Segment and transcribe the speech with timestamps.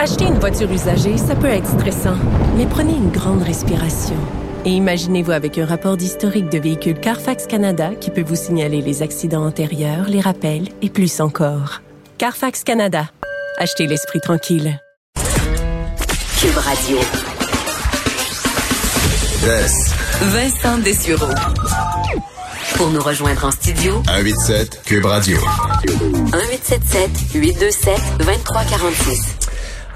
[0.00, 2.14] Acheter une voiture usagée, ça peut être stressant,
[2.56, 4.14] mais prenez une grande respiration.
[4.64, 9.02] Et imaginez-vous avec un rapport d'historique de véhicule Carfax Canada qui peut vous signaler les
[9.02, 11.82] accidents antérieurs, les rappels et plus encore.
[12.16, 13.10] Carfax Canada.
[13.58, 14.80] Achetez l'esprit tranquille.
[16.40, 16.98] Cube Radio.
[20.20, 21.34] Vincent Dessureau.
[22.76, 25.38] Pour nous rejoindre en studio, 187 Cube Radio.
[25.86, 29.38] 1877 827 2346.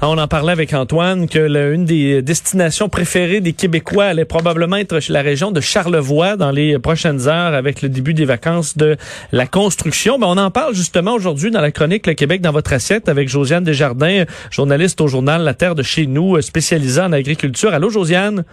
[0.05, 4.75] Ah, on en parlait avec Antoine que l'une des destinations préférées des Québécois allait probablement
[4.75, 8.97] être la région de Charlevoix dans les prochaines heures avec le début des vacances de
[9.31, 10.17] la construction.
[10.17, 13.29] Mais on en parle justement aujourd'hui dans la chronique Le Québec dans votre assiette avec
[13.29, 17.73] Josiane Desjardins, journaliste au journal La Terre de chez nous, spécialisée en agriculture.
[17.73, 18.43] Allô, Josiane?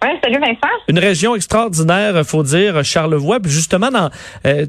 [0.00, 0.74] Oui, salut Vincent.
[0.86, 3.40] Une région extraordinaire, faut dire, Charlevoix.
[3.40, 4.10] Puis justement, dans
[4.46, 4.64] euh,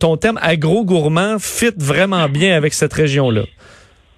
[0.00, 3.42] ton terme agro-gourmand fit vraiment bien avec cette région-là.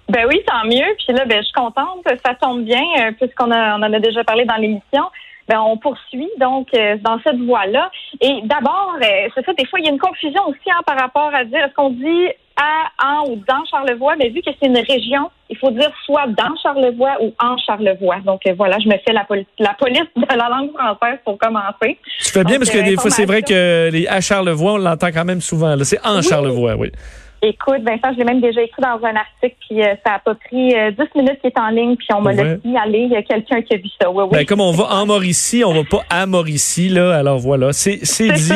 [0.09, 0.95] Ben oui, tant mieux.
[0.97, 2.05] Puis là, ben, je suis contente.
[2.25, 5.03] Ça tombe bien, euh, puisqu'on a, on en a déjà parlé dans l'émission.
[5.47, 7.91] Ben, on poursuit donc euh, dans cette voie-là.
[8.21, 10.97] Et d'abord, euh, c'est ça, des fois, il y a une confusion aussi hein, par
[10.99, 14.67] rapport à dire est-ce qu'on dit à, en ou dans Charlevoix, mais vu que c'est
[14.67, 18.17] une région, il faut dire soit dans Charlevoix ou en Charlevoix.
[18.25, 19.27] Donc voilà, je me fais la,
[19.59, 21.99] la police de la langue française pour commencer.
[22.19, 25.07] Tu fais bien parce que des fois, c'est vrai que les à Charlevoix, on l'entend
[25.07, 25.75] quand même souvent.
[25.83, 26.91] C'est en Charlevoix, oui.
[27.41, 30.35] Écoute, Vincent, je l'ai même déjà écrit dans un article, puis euh, ça a pas
[30.35, 32.43] pris euh, 10 minutes qu'il est en ligne, puis on m'a ouais.
[32.43, 32.99] laissé aller.
[32.99, 34.09] Il y a quelqu'un qui a vu ça.
[34.09, 37.15] Oui, Ben, comme on va en Mauricie, on va pas à Mauricie, là.
[37.15, 38.51] Alors voilà, c'est dit.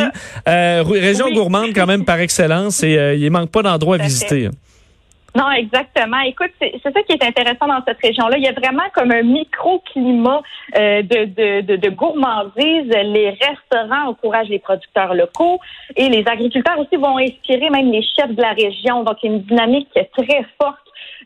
[0.47, 4.47] Euh, région gourmande quand même par excellence et euh, il manque pas d'endroits à visiter.
[4.47, 4.51] Hein.
[5.35, 6.19] Non, exactement.
[6.21, 8.37] Écoute, c'est ça qui est intéressant dans cette région-là.
[8.37, 10.41] Il y a vraiment comme un microclimat
[10.75, 12.89] euh, de, de, de, de, gourmandise.
[12.89, 15.59] Les restaurants encouragent les producteurs locaux
[15.95, 19.03] et les agriculteurs aussi vont inspirer même les chefs de la région.
[19.03, 20.79] Donc, il y a une dynamique très forte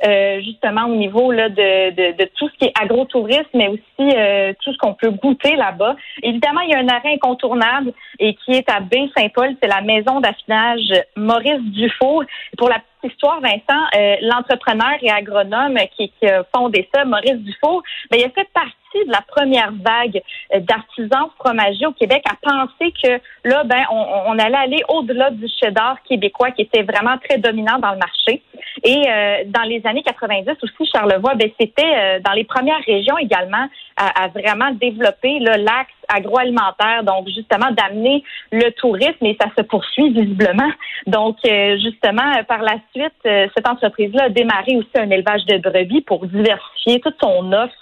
[0.06, 4.18] euh, justement au niveau là, de, de, de, tout ce qui est agrotourisme, mais aussi
[4.18, 5.96] euh, tout ce qu'on peut goûter là-bas.
[6.24, 10.20] Évidemment, il y a un arrêt incontournable et qui est à Baie-Saint-Paul, c'est la maison
[10.20, 12.24] d'affinage Maurice Dufour.
[12.58, 17.84] Pour la histoire, Vincent, euh, l'entrepreneur et agronome qui, qui, a fondé ça, Maurice Dufour,
[18.10, 18.76] ben, il a fait partie
[19.06, 20.22] de la première vague
[20.62, 25.98] d'artisans fromagers au Québec à penser que là, ben, on, allait aller au-delà du cheddar
[26.04, 28.42] québécois qui était vraiment très dominant dans le marché.
[28.84, 33.18] Et euh, dans les années 90 aussi, Charlevoix, ben, c'était euh, dans les premières régions
[33.18, 33.68] également
[33.98, 40.10] à, à vraiment développer l'axe agroalimentaire, donc justement d'amener le tourisme et ça se poursuit
[40.10, 40.70] visiblement.
[41.08, 46.02] Donc euh, justement, par la suite, cette entreprise-là a démarré aussi un élevage de brebis
[46.02, 47.74] pour diversifier toute son offre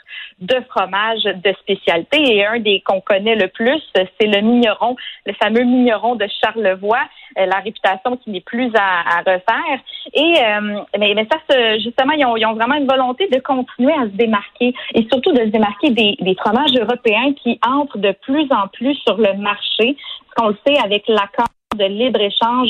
[0.41, 2.35] de fromage de spécialité.
[2.35, 4.95] Et un des qu'on connaît le plus, c'est le mignon,
[5.25, 7.03] le fameux mignon de Charlevoix,
[7.35, 9.79] la réputation qui n'est plus à, refaire.
[10.13, 11.37] Et euh, mais, ça,
[11.77, 15.31] justement, ils ont, ils ont, vraiment une volonté de continuer à se démarquer et surtout
[15.31, 19.33] de se démarquer des, des fromages européens qui entrent de plus en plus sur le
[19.37, 19.95] marché.
[20.29, 21.47] Ce qu'on le sait avec l'accord
[21.77, 22.69] de libre-échange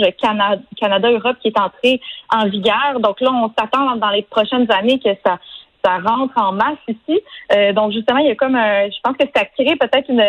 [0.79, 2.01] Canada-Europe qui est entré
[2.33, 2.99] en vigueur.
[2.99, 5.39] Donc là, on s'attend dans les prochaines années que ça
[5.83, 7.19] ça rentre en masse ici.
[7.53, 10.09] Euh, donc justement, il y a comme un, je pense que ça a créé peut-être
[10.09, 10.23] une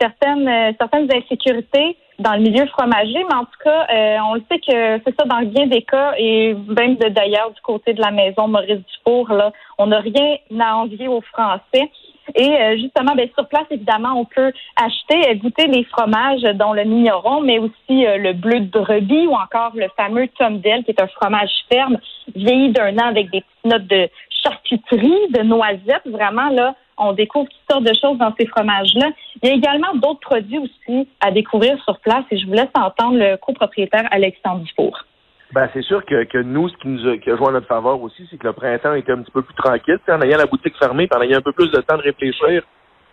[0.00, 4.42] certaine euh, certaines insécurités dans le milieu fromager, mais en tout cas, euh, on le
[4.50, 8.10] sait que c'est ça dans bien des cas et même d'ailleurs du côté de la
[8.10, 11.90] maison Maurice Dufour, là, on n'a rien à envier aux Français.
[12.34, 16.84] Et euh, justement, ben, sur place, évidemment, on peut acheter, goûter les fromages, dont le
[16.84, 20.90] mignon, mais aussi euh, le bleu de brebis ou encore le fameux Tom Dell, qui
[20.90, 21.98] est un fromage ferme,
[22.34, 24.08] vieilli d'un an avec des petites notes de
[24.42, 26.06] charcuterie, de noisettes.
[26.06, 29.10] Vraiment, là, on découvre toutes sortes de choses dans ces fromages-là.
[29.42, 32.70] Il y a également d'autres produits aussi à découvrir sur place et je vous laisse
[32.74, 35.04] entendre le copropriétaire Alexandre Dufour.
[35.52, 37.66] Ben, c'est sûr que, que nous, ce qui nous a, qui a joué en notre
[37.66, 39.98] faveur aussi, c'est que le printemps était un petit peu plus tranquille.
[40.08, 42.62] en ayant la boutique fermée, en ayant un peu plus de temps de réfléchir,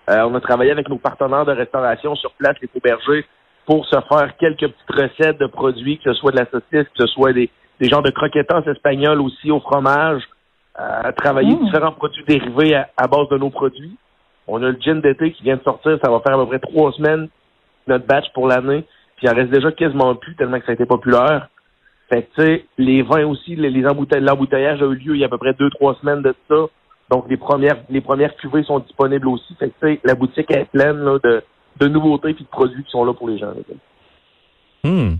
[0.09, 3.25] euh, on a travaillé avec nos partenaires de restauration sur place, les bergers,
[3.65, 7.05] pour se faire quelques petites recettes de produits, que ce soit de la saucisse, que
[7.05, 7.49] ce soit des,
[7.79, 10.21] des genres de croquettants espagnols aussi au fromage,
[10.79, 11.65] euh, travailler mmh.
[11.65, 13.95] différents produits dérivés à, à, base de nos produits.
[14.47, 16.59] On a le gin d'été qui vient de sortir, ça va faire à peu près
[16.59, 17.29] trois semaines
[17.87, 18.83] notre batch pour l'année,
[19.17, 21.49] puis il en reste déjà quasiment plus tellement que ça a été populaire.
[22.09, 25.23] Fait que, tu sais, les vins aussi, les, les l'embouteillage a eu lieu il y
[25.23, 26.55] a à peu près deux, trois semaines de ça.
[27.09, 29.55] Donc, les premières, les premières cuvées sont disponibles aussi.
[29.55, 31.43] Fait que, tu sais, la boutique est pleine là, de,
[31.79, 33.53] de nouveautés et de produits qui sont là pour les gens.
[34.83, 35.15] Hmm.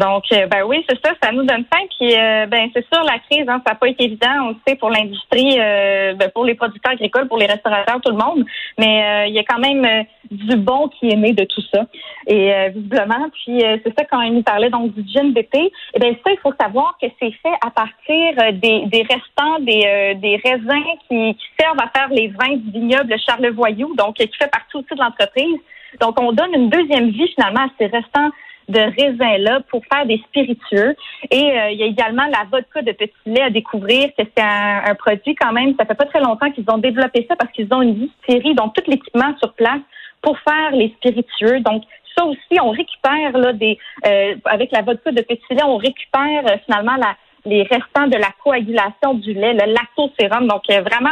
[0.00, 1.84] Donc, euh, ben oui, c'est ça, ça nous donne faim.
[1.98, 4.56] Puis, euh, ben c'est sûr, la crise, hein, ça n'a pas été évident, on le
[4.66, 8.46] sait, pour l'industrie, euh, ben, pour les producteurs agricoles, pour les restaurateurs, tout le monde.
[8.78, 11.84] Mais il y a quand même du bon qui est né de tout ça.
[12.26, 15.64] Et visiblement, puis c'est ça quand il nous parlait donc du gin d'été.
[15.64, 19.58] Et eh bien ça, il faut savoir que c'est fait à partir des, des restants
[19.60, 24.30] des, des raisins qui, qui, servent à faire les vins du vignoble Charlevoyou, donc qui
[24.38, 25.58] fait partie aussi de l'entreprise.
[26.00, 28.30] Donc, on donne une deuxième vie finalement à ces restants
[28.70, 30.94] de raisins-là pour faire des spiritueux.
[31.30, 34.42] Et euh, il y a également la vodka de petit lait à découvrir, que c'est
[34.42, 37.72] un, produit quand même, ça fait pas très longtemps qu'ils ont développé ça parce qu'ils
[37.72, 39.80] ont une distillerie, donc tout l'équipement sur place
[40.22, 41.60] pour faire les spiritueux.
[41.60, 41.82] Donc,
[42.16, 46.46] ça aussi, on récupère là des euh, avec la vodka de petit lait, on récupère
[46.46, 50.46] euh, finalement la les restants de la coagulation du lait, le lactosérum.
[50.46, 51.10] Donc euh, vraiment,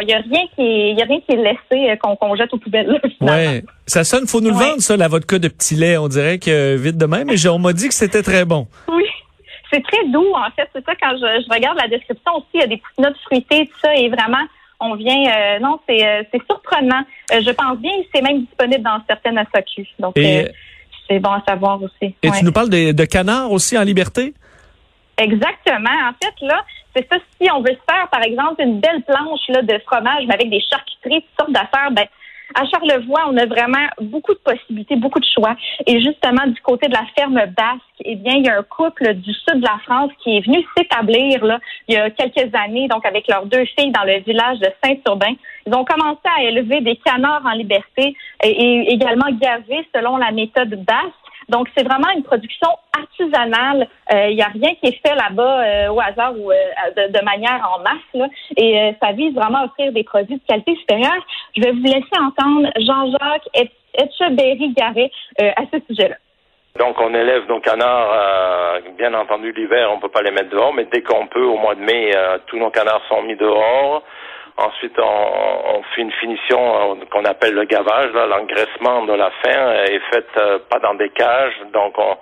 [0.00, 2.52] il n'y a rien qui est, y a rien qui est laissé euh, qu'on jette
[2.52, 3.00] aux poubelles.
[3.20, 5.96] ouais, ça sonne, faut nous le vendre ça, la vodka de petit lait.
[5.96, 8.66] On dirait que vite de même, mais on m'a dit que c'était très bon.
[8.88, 9.04] Oui.
[9.72, 10.68] C'est très doux, en fait.
[10.72, 13.66] C'est ça, quand je, regarde la description aussi, il y a des petites notes fruitées,
[13.66, 14.44] tout ça, et vraiment,
[14.78, 17.02] on vient, euh, non, c'est surprenant.
[17.32, 19.88] je pense bien, c'est même disponible dans certaines SAQ.
[19.98, 20.14] Donc,
[21.08, 22.14] c'est bon à savoir aussi.
[22.22, 24.32] Et tu nous parles de, de canards aussi en liberté?
[25.18, 25.90] Exactement.
[26.08, 26.64] En fait, là,
[26.94, 27.18] c'est ça.
[27.40, 30.50] Si on veut se faire, par exemple, une belle planche là, de fromage, mais avec
[30.50, 32.06] des charcuteries, toutes sortes d'affaires, ben,
[32.54, 35.56] à Charlevoix, on a vraiment beaucoup de possibilités, beaucoup de choix.
[35.86, 39.14] Et justement, du côté de la ferme basque, eh bien, il y a un couple
[39.14, 41.58] du sud de la France qui est venu s'établir là
[41.88, 45.34] il y a quelques années, donc avec leurs deux filles dans le village de Saint-Urbain.
[45.66, 50.30] Ils ont commencé à élever des canards en liberté et, et également gaver selon la
[50.30, 51.14] méthode basque.
[51.48, 53.88] Donc, c'est vraiment une production artisanale.
[54.10, 56.54] Il euh, n'y a rien qui est fait là-bas euh, au hasard ou euh,
[56.96, 58.28] de, manière en masse.
[58.56, 61.26] Et ça vise vraiment à offrir des produits de qualité supérieure.
[61.56, 63.48] Je vais vous laisser entendre Jean-Jacques
[63.94, 65.10] Etcheberry-Garret
[65.40, 66.16] à ce sujet-là.
[66.78, 70.86] Donc on élève nos canards, bien entendu l'hiver on peut pas les mettre dehors, mais
[70.92, 72.10] dès qu'on peut au mois de mai,
[72.46, 74.02] tous nos canards sont mis dehors.
[74.56, 78.12] Ensuite, on, on, fait une finition euh, qu'on appelle le gavage.
[78.12, 82.16] L'engraissement de la fin est fait euh, pas dans des cages, donc on,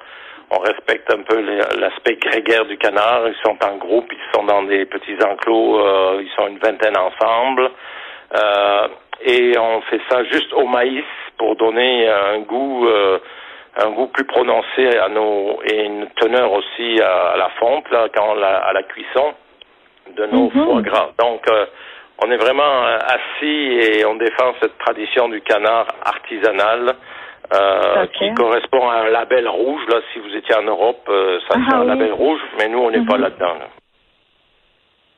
[0.50, 1.40] on respecte un peu
[1.78, 3.28] l'aspect grégaire du canard.
[3.28, 6.96] Ils sont en groupe, ils sont dans des petits enclos, euh, ils sont une vingtaine
[6.96, 7.70] ensemble.
[9.24, 11.04] et on fait ça juste au maïs
[11.36, 12.88] pour donner un goût
[13.76, 18.34] un goût plus prononcé à nos et une teneur aussi à, la fonte là, quand
[18.34, 19.34] la, à la cuisson
[20.16, 20.64] de nos mm-hmm.
[20.64, 21.10] foie gras.
[21.18, 21.46] Donc
[22.24, 26.94] on est vraiment euh, assis et on défend cette tradition du canard artisanal.
[27.52, 29.82] Euh, qui correspond à un label rouge.
[29.88, 32.78] Là, si vous étiez en Europe, euh, ça c'est ah un label rouge, mais nous,
[32.78, 33.24] on n'est pas mhm.
[33.24, 33.54] là-dedans.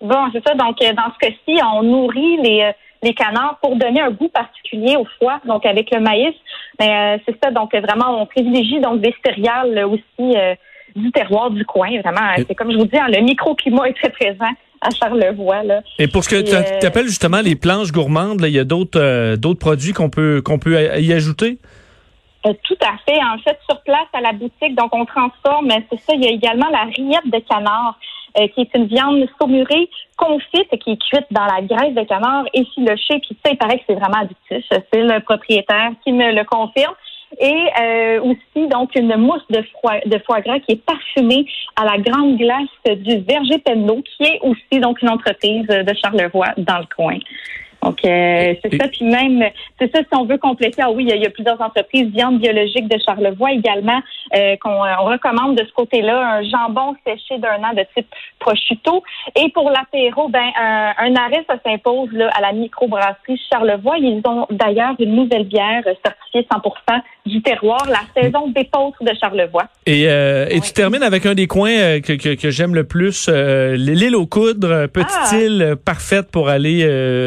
[0.00, 0.54] Bon, c'est ça.
[0.54, 2.72] Donc, dans ce cas-ci, on nourrit les,
[3.04, 6.34] les canards pour donner un goût particulier au foie, donc avec le maïs.
[6.80, 7.52] Mais c'est ça.
[7.52, 10.36] Donc, vraiment, on privilégie donc des céréales aussi
[10.96, 12.00] du terroir du coin.
[12.00, 14.50] Vraiment, c'est comme je vous dis, hein, le microclimat est très présent
[14.84, 15.62] à Charlevoix.
[15.62, 15.82] Là.
[15.98, 19.00] Et pour ce que tu euh, appelles justement les planches gourmandes, il y a d'autres
[19.00, 21.58] euh, d'autres produits qu'on peut qu'on peut y ajouter?
[22.46, 23.18] Euh, tout à fait.
[23.22, 26.30] En fait, sur place à la boutique, donc on transforme, c'est ça, il y a
[26.30, 27.98] également la rillette de canard,
[28.36, 29.88] qui est une viande saumurée,
[30.18, 33.78] confite, qui est cuite dans la graisse de canard, et effilochée, puis ça, il paraît
[33.78, 34.62] que c'est vraiment addictif.
[34.68, 36.94] C'est le propriétaire qui me le confirme
[37.38, 41.46] et euh, aussi donc une mousse de foie, gras qui est parfumée
[41.76, 46.48] à la grande glace du Verger Penneau, qui est aussi donc une entreprise de Charlevoix
[46.56, 47.18] dans le coin.
[47.84, 48.88] Donc, euh, c'est ça.
[48.88, 49.44] Puis même,
[49.78, 52.88] c'est ça, si on veut compléter, ah oui, il y, a, plusieurs entreprises, viande biologique
[52.88, 54.00] de Charlevoix également,
[54.34, 58.06] euh, qu'on on recommande de ce côté-là, un jambon séché d'un an de type
[58.38, 59.02] prosciutto.
[59.36, 63.98] Et pour l'apéro, ben un, un, arrêt, ça s'impose là, à la microbrasserie Charlevoix.
[63.98, 69.64] Ils ont d'ailleurs une nouvelle bière certifiée 100% du terroir, la saison d'épeautre de Charlevoix.
[69.84, 73.28] Et, euh, et tu termines avec un des coins que, que, que j'aime le plus,
[73.28, 75.36] l'île aux coudres, petite ah.
[75.36, 76.82] île parfaite pour aller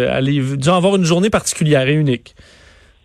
[0.08, 2.36] aller dû avoir une journée particulière et unique.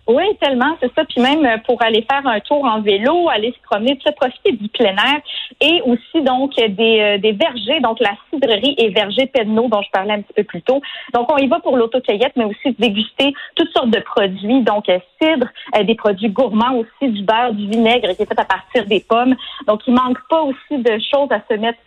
[0.08, 1.04] Oui, tellement, c'est ça.
[1.04, 4.52] Puis même euh, pour aller faire un tour en vélo, aller se promener, tout profiter
[4.52, 5.20] du plein air.
[5.60, 9.90] Et aussi donc des, euh, des vergers, donc la cidrerie et verger Pedneau dont je
[9.92, 10.80] parlais un petit peu plus tôt.
[11.14, 14.62] Donc on y va pour l'autocueillette, mais aussi déguster toutes sortes de produits.
[14.62, 15.46] Donc euh, cidre,
[15.84, 19.36] des produits gourmands aussi, du beurre, du vinaigre qui est fait à partir des pommes.
[19.68, 21.78] Donc il manque pas aussi de choses à se mettre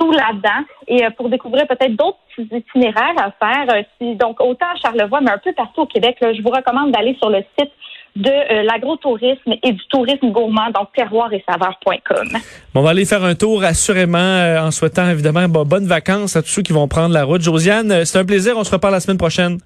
[0.00, 3.74] là-dedans et euh, pour découvrir peut-être d'autres itinéraires à faire.
[3.74, 7.16] Euh, donc, autant à Charlevoix, mais un peu partout au Québec, je vous recommande d'aller
[7.20, 7.70] sur le site
[8.14, 12.28] de euh, l'agrotourisme et du tourisme gourmand, donc terroir et saveur.com.
[12.74, 16.62] on va aller faire un tour assurément en souhaitant évidemment bonnes vacances à tous ceux
[16.62, 17.40] qui vont prendre la route.
[17.40, 18.56] Josiane, c'est un plaisir.
[18.58, 19.58] On se reparle la semaine prochaine.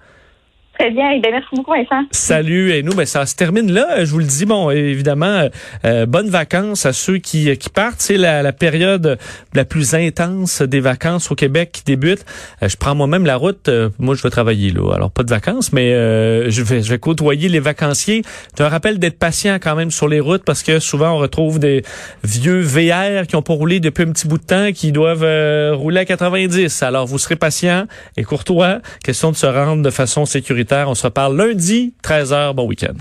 [0.78, 1.10] Très bien.
[1.12, 2.04] Eh merci beaucoup, Vincent.
[2.10, 2.72] Salut.
[2.72, 4.04] Et nous, ben, ça se termine là.
[4.04, 5.48] Je vous le dis, bon, évidemment,
[5.84, 8.00] euh, bonnes vacances à ceux qui, qui partent.
[8.00, 9.18] C'est la, la, période
[9.54, 12.26] la plus intense des vacances au Québec qui débute.
[12.62, 13.68] Euh, je prends moi-même la route.
[13.68, 14.92] Euh, moi, je vais travailler là.
[14.94, 18.22] Alors, pas de vacances, mais je, vais, je vais côtoyer les vacanciers.
[18.54, 21.58] Tu un rappel d'être patient quand même sur les routes parce que souvent, on retrouve
[21.58, 21.82] des
[22.22, 25.26] vieux VR qui ont pas roulé depuis un petit bout de temps, qui doivent
[25.74, 26.82] rouler à 90.
[26.82, 28.80] Alors, vous serez patient et courtois.
[29.02, 30.26] Question de se rendre de façon
[30.72, 32.54] on se reparle lundi, 13h.
[32.54, 32.96] Bon week-end.